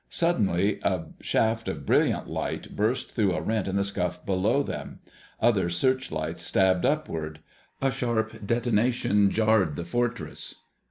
[0.09, 4.97] Suddenly a shaft of brilliant light burst through a rent in the scuff below them.
[5.39, 7.39] Other searchlights stabbed upward.
[7.83, 10.55] A sharp detonation jarred the Fortress.